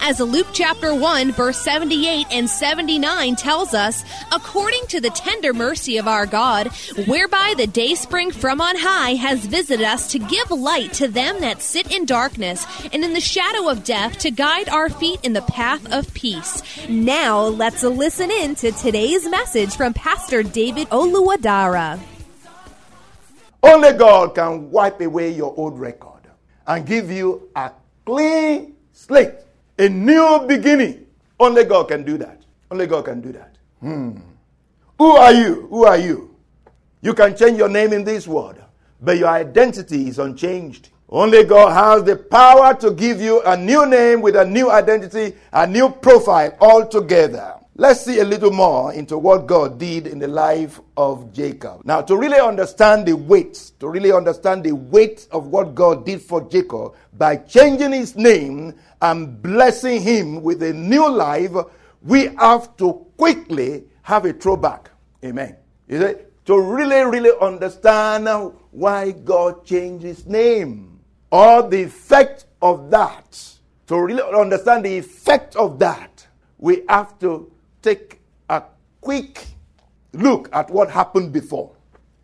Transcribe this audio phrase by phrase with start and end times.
[0.00, 5.96] As Luke chapter 1, verse 78 and 79 tells us, according to the tender mercy
[5.96, 6.68] of our God,
[7.06, 11.40] whereby the day spring from on high has visited us to give light to them
[11.40, 15.32] that sit in darkness and in the shadow of death to guide our feet in
[15.32, 16.62] the path of peace.
[16.88, 22.00] Now let's listen in to today's message from Pastor David Oluwadara.
[23.62, 26.28] Only God can wipe away your old record
[26.66, 27.70] and give you a
[28.04, 29.34] clean slate,
[29.78, 31.06] a new beginning.
[31.38, 32.42] Only God can do that.
[32.70, 33.56] Only God can do that.
[33.80, 34.18] Hmm.
[34.98, 35.66] Who are you?
[35.68, 36.36] Who are you?
[37.02, 38.56] You can change your name in this world,
[39.00, 40.90] but your identity is unchanged.
[41.08, 45.34] Only God has the power to give you a new name with a new identity,
[45.52, 47.54] a new profile altogether.
[47.76, 51.84] Let's see a little more into what God did in the life of Jacob.
[51.84, 56.22] Now, to really understand the weight, to really understand the weight of what God did
[56.22, 61.50] for Jacob by changing his name and blessing him with a new life,
[62.00, 64.90] we have to quickly have a throwback.
[65.24, 65.56] Amen.
[65.88, 66.14] You see,
[66.44, 68.28] to really, really understand
[68.70, 71.00] why God changed his name
[71.32, 73.58] or the effect of that,
[73.88, 76.24] to really understand the effect of that,
[76.56, 77.50] we have to
[77.84, 78.62] take a
[79.02, 79.46] quick
[80.14, 81.76] look at what happened before.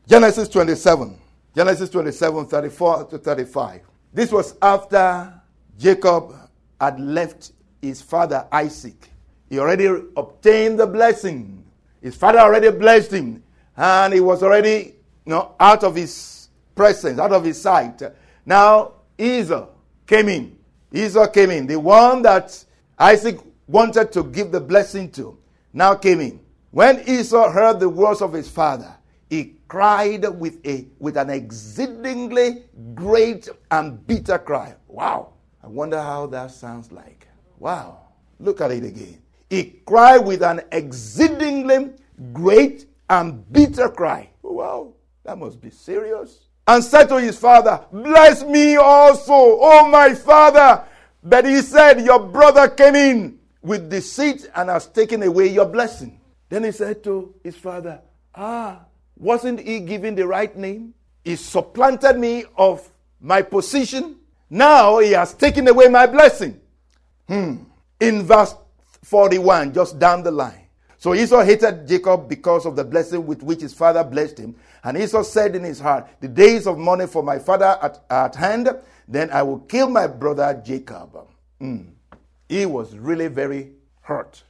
[0.08, 1.18] Genesis 27.
[1.54, 3.82] Genesis 27, 34 to 35.
[4.12, 5.32] This was after
[5.78, 6.34] Jacob
[6.80, 9.10] had left his father Isaac.
[9.50, 11.64] He already obtained the blessing.
[12.00, 13.42] His father already blessed him,
[13.76, 14.94] and he was already
[15.26, 18.00] you know, out of his presence, out of his sight.
[18.46, 19.66] Now Esau
[20.06, 20.56] came in.
[20.92, 21.66] Esau came in.
[21.66, 22.64] The one that
[22.98, 25.36] Isaac wanted to give the blessing to
[25.72, 26.40] now came in.
[26.70, 28.94] When Esau heard the words of his father,
[29.28, 32.64] he cried with, a, with an exceedingly
[32.94, 34.74] great and bitter cry.
[34.88, 35.34] Wow.
[35.62, 37.28] I wonder how that sounds like.
[37.58, 38.00] Wow.
[38.38, 39.20] Look at it again.
[39.48, 41.92] He cried with an exceedingly
[42.32, 44.30] great and bitter cry.
[44.42, 44.94] Wow.
[45.24, 46.46] That must be serious.
[46.66, 50.84] And said to his father, Bless me also, oh my father.
[51.22, 56.20] But he said, Your brother came in with deceit and has taken away your blessing.
[56.48, 58.00] Then he said to his father,
[58.34, 58.80] Ah,
[59.16, 60.94] wasn't he given the right name?
[61.24, 62.88] He supplanted me of
[63.20, 64.16] my position.
[64.48, 66.60] Now he has taken away my blessing.
[67.28, 67.64] Hmm.
[68.00, 68.54] In verse
[69.04, 70.66] 41, just down the line.
[70.96, 74.56] So Esau hated Jacob because of the blessing with which his father blessed him.
[74.82, 78.34] And Esau said in his heart, The days of mourning for my father at, at
[78.34, 78.68] hand,
[79.06, 81.16] then I will kill my brother Jacob.
[81.58, 81.82] Hmm
[82.50, 83.70] he was really very
[84.02, 84.42] hurt.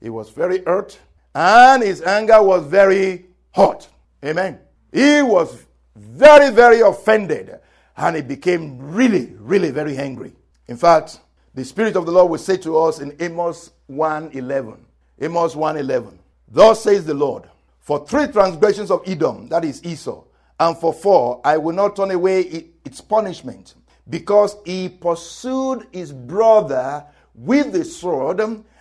[0.00, 0.98] He was very hurt,
[1.34, 3.88] and his anger was very hot.
[4.24, 4.60] Amen.
[4.92, 5.64] He was
[5.96, 7.58] very, very offended,
[7.96, 10.34] and he became really, really very angry.
[10.68, 11.18] In fact,
[11.52, 14.78] the Spirit of the Lord will say to us in Amos 1:11.
[15.20, 16.18] Amos 1:11.
[16.48, 17.48] Thus says the Lord,
[17.80, 20.22] for three transgressions of Edom, that is Esau,
[20.60, 23.74] and for four, I will not turn away its punishment,
[24.08, 28.40] because he pursued his brother with the sword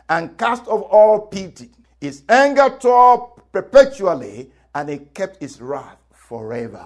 [0.09, 1.69] and cast off all pity.
[2.00, 6.86] His anger tore perpetually, and he kept his wrath forever.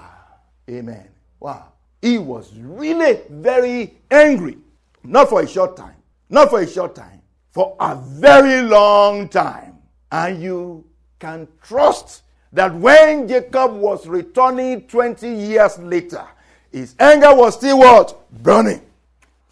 [0.70, 1.08] Amen.
[1.40, 1.74] Wow.
[2.02, 4.58] He was really very angry.
[5.04, 5.96] Not for a short time.
[6.30, 7.22] Not for a short time.
[7.52, 9.78] For a very long time.
[10.12, 10.86] And you
[11.20, 16.26] can trust that when Jacob was returning 20 years later,
[16.72, 18.30] his anger was still what?
[18.44, 18.82] Burning.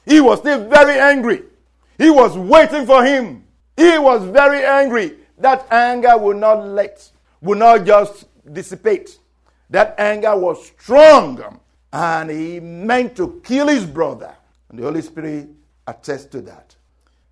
[0.06, 1.44] He was still very angry.
[2.04, 3.46] He was waiting for him.
[3.78, 5.16] He was very angry.
[5.38, 7.10] That anger will not let,
[7.40, 9.18] will not just dissipate.
[9.70, 11.60] That anger was strong.
[11.94, 14.36] and he meant to kill his brother.
[14.68, 15.48] And the Holy Spirit
[15.88, 16.76] attests to that.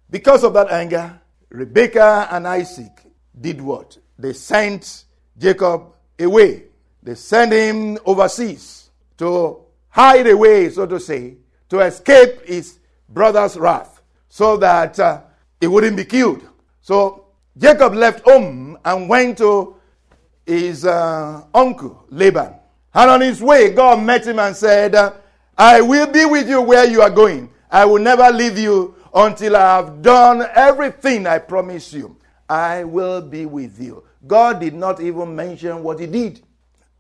[0.10, 1.20] Because of that anger,
[1.50, 3.04] Rebekah and Isaac
[3.42, 3.98] did what?
[4.18, 5.04] They sent
[5.38, 5.88] Jacob
[6.18, 6.64] away.
[7.04, 11.36] They sent him overseas to hide away, so to say,
[11.68, 12.80] to escape his
[13.10, 13.91] brother's wrath
[14.32, 15.22] so that uh,
[15.60, 16.42] he wouldn't be killed.
[16.82, 17.26] So
[17.58, 19.76] Jacob left home and went to
[20.46, 22.54] his uh, uncle Laban.
[22.94, 25.12] And on his way, God met him and said, uh,
[25.58, 27.50] I will be with you where you are going.
[27.70, 32.16] I will never leave you until I have done everything I promise you.
[32.48, 34.04] I will be with you.
[34.26, 36.42] God did not even mention what he did.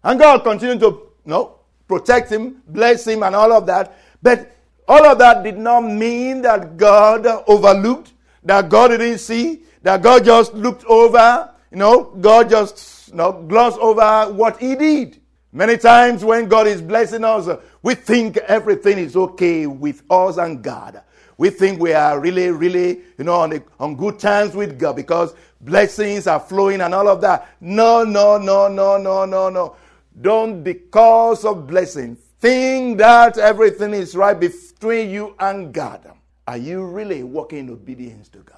[0.03, 3.97] And God continued to know, protect him, bless him, and all of that.
[4.21, 4.51] But
[4.91, 8.11] all of that did not mean that God overlooked,
[8.43, 13.31] that God didn't see, that God just looked over, you know, God just you know,
[13.31, 15.21] glossed over what he did.
[15.53, 17.47] Many times when God is blessing us,
[17.81, 21.01] we think everything is okay with us and God.
[21.37, 25.33] We think we are really, really, you know, on, on good terms with God because
[25.61, 27.47] blessings are flowing and all of that.
[27.61, 29.77] No, no, no, no, no, no, no.
[30.19, 36.11] Don't, because of blessing, think that everything is right between you and God.
[36.47, 38.57] Are you really walking in obedience to God?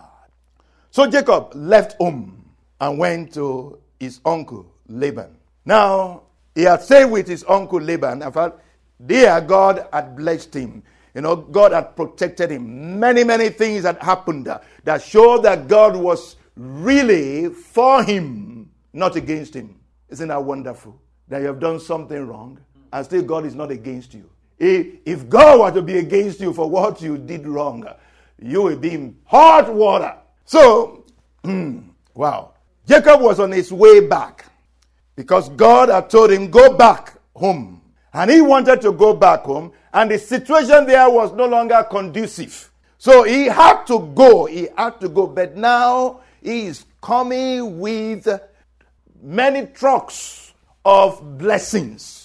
[0.90, 2.50] So Jacob left home
[2.80, 5.36] and went to his uncle Laban.
[5.66, 6.24] Now,
[6.56, 8.22] he had stayed with his uncle Laban.
[8.22, 8.60] In fact,
[9.00, 10.82] there God had blessed him.
[11.14, 13.00] You know, God had protected him.
[13.00, 14.48] Many, many things had happened
[14.86, 19.78] that showed that God was really for him, not against him.
[20.10, 21.00] Isn't that wonderful?
[21.28, 22.60] That you have done something wrong
[22.94, 24.30] and still God is not against you.
[24.60, 27.86] If God were to be against you for what you did wrong,
[28.40, 30.16] you will be in hot water.
[30.46, 31.04] So,
[31.44, 31.80] hmm,
[32.14, 32.54] wow.
[32.88, 34.46] Jacob was on his way back
[35.16, 37.82] because God had told him, Go back home.
[38.14, 42.70] And he wanted to go back home, and the situation there was no longer conducive.
[43.00, 44.46] So he had to go.
[44.46, 45.26] He had to go.
[45.26, 48.28] But now he is coming with
[49.20, 50.54] many trucks
[50.86, 52.23] of blessings.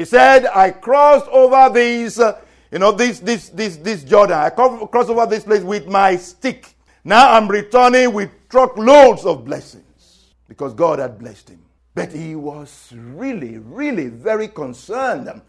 [0.00, 2.40] He said, I crossed over these, uh,
[2.72, 4.38] you know, this, this, this, this Jordan.
[4.38, 6.74] I crossed over this place with my stick.
[7.04, 11.62] Now I'm returning with truckloads of blessings because God had blessed him.
[11.94, 15.42] But he was really, really very concerned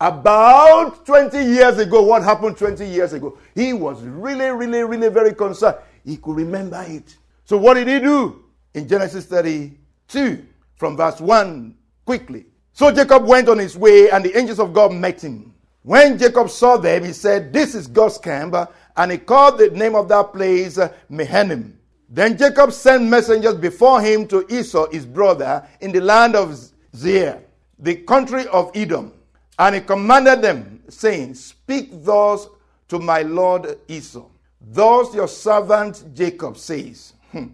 [0.00, 2.02] about 20 years ago.
[2.02, 3.36] What happened 20 years ago?
[3.56, 5.78] He was really, really, really very concerned.
[6.04, 7.16] He could remember it.
[7.44, 8.44] So, what did he do?
[8.72, 11.74] In Genesis 32, from verse 1,
[12.04, 12.46] quickly.
[12.76, 15.54] So Jacob went on his way, and the angels of God met him.
[15.82, 18.54] When Jacob saw them, he said, This is God's camp,
[18.94, 20.78] and he called the name of that place
[21.08, 21.78] Mahanaim.
[22.10, 26.54] Then Jacob sent messengers before him to Esau, his brother, in the land of
[26.92, 27.42] Seir,
[27.78, 29.10] the country of Edom.
[29.58, 32.46] And he commanded them, saying, Speak thus
[32.88, 34.26] to my lord Esau.
[34.60, 37.46] Thus your servant Jacob says, hmm,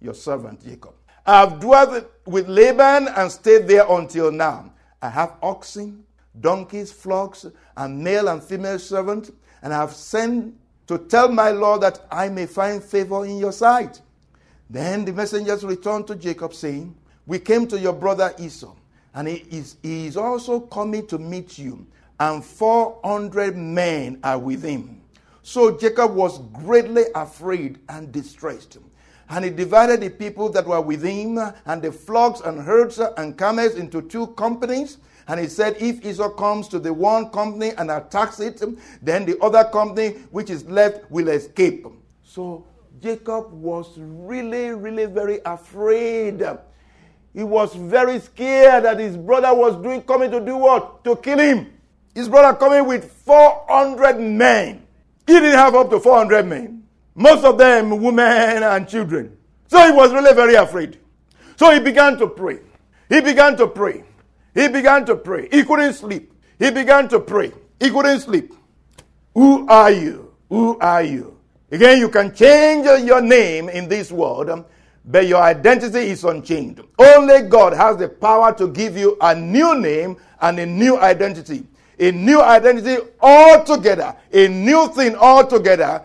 [0.00, 0.94] Your servant Jacob.
[1.28, 4.72] I have dwelt with Laban and stayed there until now.
[5.02, 6.04] I have oxen,
[6.40, 7.44] donkeys, flocks,
[7.76, 9.32] and male and female servants,
[9.62, 10.54] and I have sent
[10.86, 14.00] to tell my Lord that I may find favor in your sight.
[14.70, 16.94] Then the messengers returned to Jacob, saying,
[17.26, 18.76] We came to your brother Esau,
[19.12, 21.88] and he is, he is also coming to meet you,
[22.20, 25.00] and 400 men are with him.
[25.42, 28.78] So Jacob was greatly afraid and distressed.
[29.28, 33.36] And he divided the people that were with him, and the flocks and herds and
[33.36, 37.90] camels into two companies and he said, if Esau comes to the one company and
[37.90, 38.62] attacks it,
[39.02, 41.86] then the other company which is left will escape.
[42.22, 42.64] So
[43.00, 46.42] Jacob was really, really very afraid.
[47.34, 51.02] He was very scared that his brother was doing coming to do what?
[51.04, 51.72] To kill him.
[52.14, 54.86] His brother coming with 400 men.
[55.26, 56.85] He didn't have up to 400 men.
[57.16, 59.36] Most of them women and children.
[59.68, 60.98] So he was really very afraid.
[61.56, 62.60] So he began to pray.
[63.08, 64.04] He began to pray.
[64.54, 65.48] He began to pray.
[65.50, 66.32] He couldn't sleep.
[66.58, 67.52] He began to pray.
[67.80, 68.52] He couldn't sleep.
[69.34, 70.34] Who are you?
[70.50, 71.38] Who are you?
[71.70, 74.64] Again, you can change your name in this world,
[75.04, 76.82] but your identity is unchanged.
[76.98, 81.66] Only God has the power to give you a new name and a new identity.
[81.98, 84.14] A new identity altogether.
[84.32, 86.02] A new thing altogether.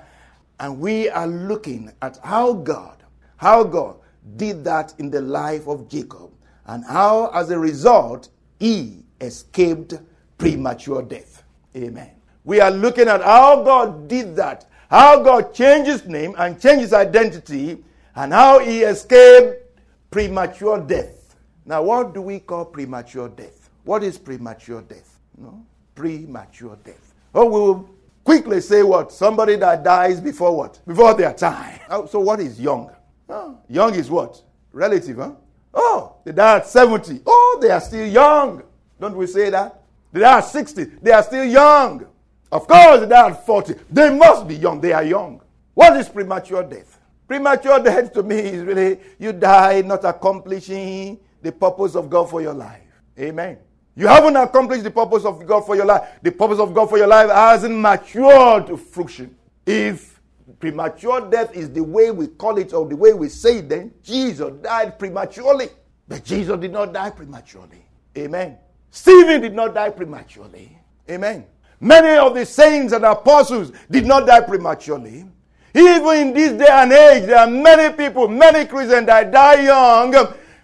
[0.61, 3.03] And we are looking at how God,
[3.37, 3.97] how God
[4.37, 6.31] did that in the life of Jacob.
[6.67, 9.95] And how, as a result, he escaped
[10.37, 11.43] premature death.
[11.75, 12.11] Amen.
[12.45, 16.81] We are looking at how God did that, how God changed his name and changed
[16.81, 17.83] his identity,
[18.15, 21.35] and how he escaped premature death.
[21.65, 23.69] Now, what do we call premature death?
[23.83, 25.19] What is premature death?
[25.37, 25.65] No?
[25.95, 27.13] premature death.
[27.33, 27.89] Oh, we will
[28.31, 29.11] quickly say what?
[29.11, 30.79] Somebody that dies before what?
[30.87, 31.81] Before their time.
[31.89, 32.89] Oh, so what is young?
[33.27, 34.41] Oh, young is what?
[34.71, 35.33] Relative, huh?
[35.73, 37.23] Oh, they die at 70.
[37.25, 38.63] Oh, they are still young.
[39.01, 39.81] Don't we say that?
[40.13, 40.83] They die at 60.
[41.01, 42.05] They are still young.
[42.49, 43.75] Of course, they die at 40.
[43.89, 44.79] They must be young.
[44.79, 45.41] They are young.
[45.73, 46.99] What is premature death?
[47.27, 52.41] Premature death to me is really you die not accomplishing the purpose of God for
[52.41, 52.79] your life.
[53.19, 53.57] Amen.
[53.95, 56.07] You haven't accomplished the purpose of God for your life.
[56.21, 59.35] The purpose of God for your life hasn't matured to fruition.
[59.65, 60.19] If
[60.59, 63.93] premature death is the way we call it or the way we say it, then
[64.01, 65.69] Jesus died prematurely.
[66.07, 67.85] But Jesus did not die prematurely.
[68.17, 68.57] Amen.
[68.89, 70.77] Stephen did not die prematurely.
[71.09, 71.45] Amen.
[71.79, 75.25] Many of the saints and apostles did not die prematurely.
[75.73, 80.11] Even in this day and age, there are many people, many Christians that die young,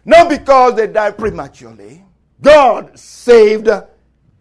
[0.05, 2.03] not because they die prematurely.
[2.41, 3.69] God saved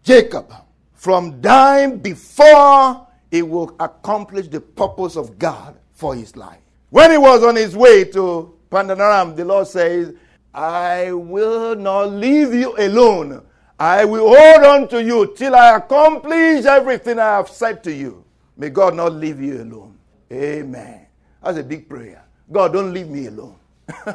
[0.03, 0.53] Jacob
[0.93, 6.61] from dying before he will accomplish the purpose of God for his life.
[6.89, 10.13] When he was on his way to Paddan-aram, the Lord says,
[10.53, 13.43] I will not leave you alone.
[13.79, 18.23] I will hold on to you till I accomplish everything I have said to you.
[18.55, 19.97] May God not leave you alone.
[20.31, 21.05] Amen.
[21.43, 22.25] That's a big prayer.
[22.51, 23.55] God, don't leave me alone.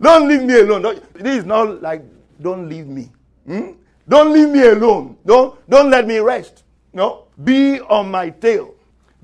[0.00, 1.00] don't leave me alone.
[1.14, 2.02] This is not like
[2.40, 3.10] don't leave me.
[3.46, 3.72] Hmm?
[4.08, 5.16] Don't leave me alone.
[5.24, 6.64] Don't, don't let me rest.
[6.92, 7.26] No.
[7.42, 8.74] Be on my tail.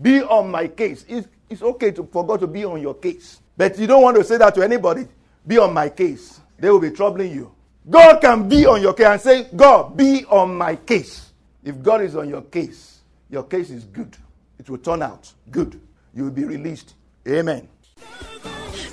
[0.00, 1.04] Be on my case.
[1.08, 3.40] It's, it's okay to, for God to be on your case.
[3.56, 5.06] But you don't want to say that to anybody.
[5.46, 6.40] Be on my case.
[6.58, 7.52] They will be troubling you.
[7.88, 11.30] God can be on your case and say, God, be on my case.
[11.64, 14.16] If God is on your case, your case is good.
[14.58, 15.80] It will turn out good.
[16.14, 16.94] You will be released.
[17.28, 17.68] Amen.